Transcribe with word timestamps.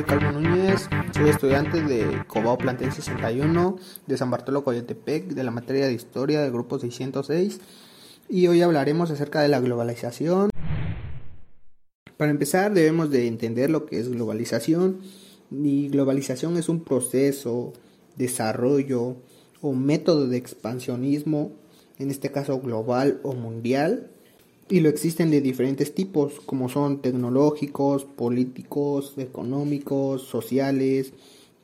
Manuel 0.00 0.20
Calvo 0.20 0.40
Núñez, 0.40 0.88
soy 1.14 1.28
estudiante 1.28 1.82
de 1.82 2.24
Cobao 2.26 2.56
Plantel 2.56 2.90
61 2.90 3.76
de 4.06 4.16
San 4.16 4.30
Bartolo 4.30 4.64
Coyotepec 4.64 5.28
de 5.28 5.44
la 5.44 5.50
materia 5.50 5.86
de 5.86 5.92
Historia 5.92 6.40
del 6.40 6.52
grupo 6.52 6.78
606 6.78 7.60
y 8.28 8.46
hoy 8.46 8.62
hablaremos 8.62 9.10
acerca 9.10 9.42
de 9.42 9.48
la 9.48 9.60
globalización. 9.60 10.48
Para 12.16 12.30
empezar 12.30 12.72
debemos 12.72 13.10
de 13.10 13.26
entender 13.26 13.68
lo 13.68 13.84
que 13.84 13.98
es 13.98 14.08
globalización 14.08 15.00
y 15.50 15.88
globalización 15.88 16.56
es 16.56 16.70
un 16.70 16.82
proceso, 16.82 17.74
desarrollo 18.16 19.16
o 19.60 19.72
método 19.74 20.28
de 20.28 20.38
expansionismo, 20.38 21.52
en 21.98 22.10
este 22.10 22.30
caso 22.30 22.58
global 22.60 23.20
o 23.22 23.34
mundial, 23.34 24.10
y 24.70 24.80
lo 24.80 24.88
existen 24.88 25.30
de 25.32 25.40
diferentes 25.40 25.94
tipos, 25.94 26.40
como 26.46 26.68
son 26.68 27.02
tecnológicos, 27.02 28.04
políticos, 28.04 29.14
económicos, 29.18 30.22
sociales, 30.22 31.12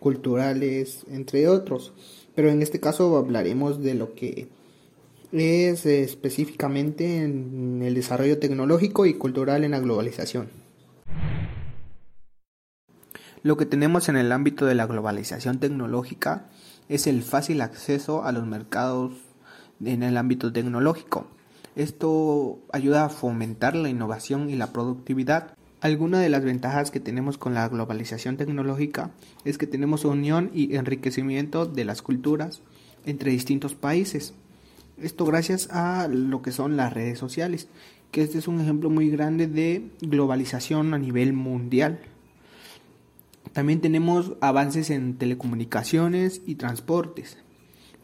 culturales, 0.00 1.04
entre 1.10 1.46
otros. 1.48 1.92
Pero 2.34 2.48
en 2.48 2.62
este 2.62 2.80
caso 2.80 3.16
hablaremos 3.16 3.82
de 3.82 3.94
lo 3.94 4.14
que 4.14 4.48
es 5.32 5.84
específicamente 5.84 7.18
en 7.18 7.82
el 7.82 7.94
desarrollo 7.94 8.38
tecnológico 8.38 9.04
y 9.04 9.14
cultural 9.14 9.64
en 9.64 9.72
la 9.72 9.80
globalización. 9.80 10.48
Lo 13.42 13.58
que 13.58 13.66
tenemos 13.66 14.08
en 14.08 14.16
el 14.16 14.32
ámbito 14.32 14.64
de 14.64 14.74
la 14.74 14.86
globalización 14.86 15.60
tecnológica 15.60 16.48
es 16.88 17.06
el 17.06 17.22
fácil 17.22 17.60
acceso 17.60 18.24
a 18.24 18.32
los 18.32 18.46
mercados 18.46 19.12
en 19.84 20.02
el 20.02 20.16
ámbito 20.16 20.50
tecnológico. 20.50 21.26
Esto 21.76 22.60
ayuda 22.72 23.04
a 23.04 23.08
fomentar 23.08 23.74
la 23.74 23.88
innovación 23.88 24.48
y 24.48 24.54
la 24.54 24.72
productividad. 24.72 25.56
Alguna 25.80 26.20
de 26.20 26.28
las 26.28 26.44
ventajas 26.44 26.90
que 26.90 27.00
tenemos 27.00 27.36
con 27.36 27.52
la 27.52 27.68
globalización 27.68 28.36
tecnológica 28.36 29.10
es 29.44 29.58
que 29.58 29.66
tenemos 29.66 30.04
unión 30.04 30.50
y 30.54 30.76
enriquecimiento 30.76 31.66
de 31.66 31.84
las 31.84 32.00
culturas 32.00 32.62
entre 33.04 33.32
distintos 33.32 33.74
países. 33.74 34.34
Esto 35.02 35.24
gracias 35.24 35.68
a 35.72 36.06
lo 36.08 36.42
que 36.42 36.52
son 36.52 36.76
las 36.76 36.92
redes 36.92 37.18
sociales, 37.18 37.66
que 38.12 38.22
este 38.22 38.38
es 38.38 38.46
un 38.46 38.60
ejemplo 38.60 38.88
muy 38.88 39.10
grande 39.10 39.48
de 39.48 39.90
globalización 40.00 40.94
a 40.94 40.98
nivel 40.98 41.32
mundial. 41.32 41.98
También 43.52 43.80
tenemos 43.80 44.34
avances 44.40 44.90
en 44.90 45.16
telecomunicaciones 45.16 46.40
y 46.46 46.54
transportes, 46.54 47.36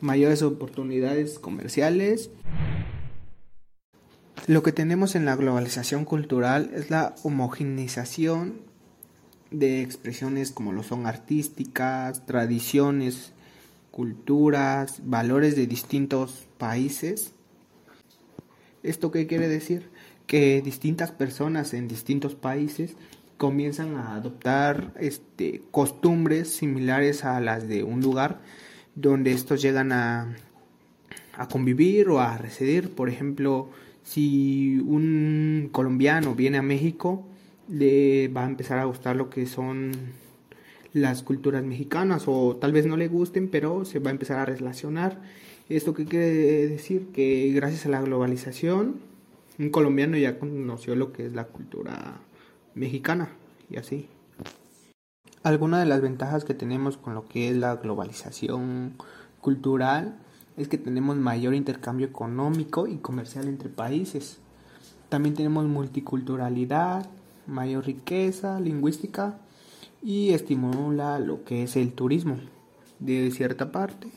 mayores 0.01 0.43
oportunidades 0.43 1.39
comerciales 1.39 2.31
lo 4.51 4.65
que 4.65 4.73
tenemos 4.73 5.15
en 5.15 5.27
la 5.27 5.37
globalización 5.37 6.05
cultural 6.05 6.73
es 6.75 6.91
la 6.91 7.15
homogeneización 7.23 8.63
de 9.53 9.81
expresiones 9.81 10.51
como 10.51 10.73
lo 10.73 10.83
son 10.83 11.07
artísticas, 11.07 12.27
tradiciones, 12.27 13.31
culturas, 13.93 15.03
valores 15.05 15.55
de 15.55 15.69
distintos 15.69 16.49
países. 16.59 17.33
¿Esto 18.83 19.13
qué 19.13 19.29
quiere 19.29 19.47
decir? 19.47 19.89
Que 20.27 20.61
distintas 20.63 21.13
personas 21.13 21.73
en 21.73 21.87
distintos 21.87 22.35
países 22.35 22.97
comienzan 23.37 23.95
a 23.95 24.17
adoptar 24.17 24.93
este, 24.99 25.63
costumbres 25.71 26.51
similares 26.51 27.25
a 27.25 27.39
las 27.39 27.69
de 27.69 27.85
un 27.85 28.01
lugar 28.01 28.41
donde 28.97 29.31
estos 29.31 29.63
llegan 29.63 29.93
a, 29.93 30.35
a 31.37 31.47
convivir 31.47 32.09
o 32.09 32.19
a 32.19 32.37
residir. 32.37 32.93
Por 32.93 33.09
ejemplo, 33.09 33.71
si 34.03 34.79
un 34.79 35.69
colombiano 35.73 36.35
viene 36.35 36.59
a 36.59 36.63
México, 36.63 37.27
le 37.69 38.29
va 38.29 38.45
a 38.45 38.49
empezar 38.49 38.79
a 38.79 38.85
gustar 38.85 39.17
lo 39.17 39.31
que 39.31 39.47
son 39.47 39.93
las 40.93 41.23
culturas 41.23 41.63
mexicanas 41.63 42.25
o 42.27 42.57
tal 42.57 42.73
vez 42.73 42.87
no 42.87 42.97
le 42.97 43.09
gusten, 43.09 43.49
pero 43.49 43.85
se 43.85 44.01
va 44.01 44.11
a 44.11 44.13
empezar 44.13 44.39
a 44.39 44.45
relacionar. 44.45 45.21
¿Esto 45.69 45.95
qué 45.95 46.05
quiere 46.05 46.27
decir? 46.69 47.09
Que 47.13 47.53
gracias 47.55 47.87
a 47.87 47.91
la 47.91 48.03
globalización, 48.03 48.97
un 49.59 49.71
colombiano 49.71 50.17
ya 50.17 50.39
conoció 50.39 50.97
lo 50.97 51.13
que 51.13 51.27
es 51.27 51.33
la 51.33 51.45
cultura 51.45 52.21
mexicana 52.75 53.31
y 53.71 53.77
así. 53.77 54.09
Alguna 55.43 55.79
de 55.79 55.87
las 55.87 56.01
ventajas 56.01 56.45
que 56.45 56.55
tenemos 56.55 56.97
con 56.97 57.15
lo 57.15 57.29
que 57.29 57.51
es 57.51 57.57
la 57.57 57.77
globalización 57.77 58.95
cultural 59.41 60.19
es 60.61 60.69
que 60.69 60.77
tenemos 60.77 61.17
mayor 61.17 61.55
intercambio 61.55 62.07
económico 62.07 62.87
y 62.87 62.97
comercial 62.97 63.49
entre 63.49 63.71
países. 63.71 64.39
También 65.09 65.35
tenemos 65.35 65.65
multiculturalidad, 65.65 67.09
mayor 67.47 67.87
riqueza 67.87 68.61
lingüística 68.61 69.39
y 70.03 70.31
estimula 70.31 71.19
lo 71.19 71.45
que 71.45 71.63
es 71.63 71.77
el 71.77 71.93
turismo 71.93 72.39
de 72.99 73.31
cierta 73.31 73.73
parte. 73.73 74.09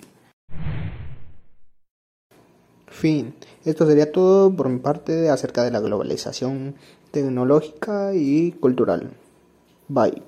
Fin, 2.88 3.34
esto 3.64 3.88
sería 3.88 4.12
todo 4.12 4.54
por 4.54 4.68
mi 4.68 4.80
parte 4.80 5.30
acerca 5.30 5.64
de 5.64 5.72
la 5.72 5.80
globalización 5.80 6.75
tecnológica 7.12 8.14
y 8.14 8.52
cultural. 8.52 9.12
Bye. 9.88 10.22